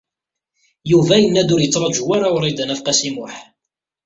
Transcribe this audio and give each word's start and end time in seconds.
Yuba 0.91 1.15
yenna-d 1.19 1.49
ur 1.55 1.61
yettṛaǧu 1.61 2.03
ara 2.15 2.33
Wrida 2.35 2.65
n 2.65 2.73
At 2.73 2.81
Qasi 2.85 3.11
Muḥ 3.15 3.35